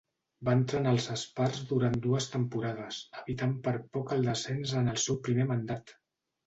Va 0.47 0.53
entrenar 0.59 0.93
als 0.95 1.05
Spurs 1.23 1.59
durant 1.73 1.99
dues 2.07 2.29
temporades, 2.37 2.99
evitant 3.23 3.55
per 3.69 3.75
poc 3.99 4.19
el 4.19 4.29
descens 4.33 4.79
en 4.83 4.95
el 4.97 5.03
seu 5.09 5.23
primer 5.29 5.49
mandat. 5.57 6.01